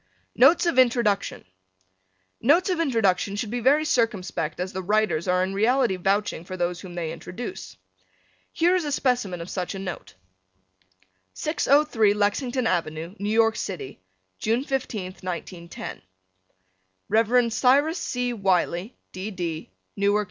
[0.35, 1.45] NOTES OF INTRODUCTION
[2.41, 6.57] Notes of introduction should be very circumspect as the writers are in reality vouching for
[6.57, 7.77] those whom they introduce.
[8.51, 10.15] Here is a specimen of such a note.
[11.35, 13.99] 603 Lexington Ave., New York City,
[14.39, 16.01] June 15th, 1910.
[17.09, 17.53] Rev.
[17.53, 18.33] Cyrus C.
[18.33, 19.29] Wiley, D.
[19.29, 20.19] D., Newark, N.